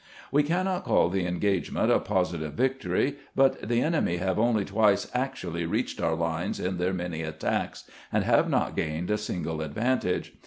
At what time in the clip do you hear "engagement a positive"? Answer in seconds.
1.27-2.53